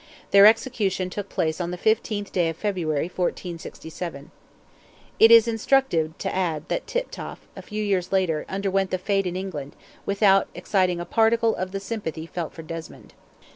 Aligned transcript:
Their 0.31 0.47
execution 0.47 1.11
took 1.11 1.29
place 1.29 1.61
on 1.61 1.69
the 1.69 1.77
15th 1.77 2.31
day 2.31 2.49
of 2.49 2.57
February, 2.57 3.03
1467. 3.05 4.31
It 5.19 5.29
is 5.29 5.47
instructive 5.47 6.17
to 6.17 6.35
add 6.35 6.67
that 6.69 6.87
Tiptoft, 6.87 7.43
a 7.55 7.61
few 7.61 7.83
years 7.83 8.11
later, 8.11 8.43
underwent 8.49 8.89
the 8.89 8.97
fate 8.97 9.27
in 9.27 9.35
England, 9.35 9.75
without 10.07 10.47
exciting 10.55 10.99
a 10.99 11.05
particle 11.05 11.55
of 11.55 11.71
the 11.71 11.79
sympathy 11.79 12.25
felt 12.25 12.51
for 12.51 12.63
Desmond. 12.63 13.13